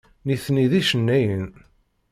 [0.27, 1.49] Nitni d icennayen.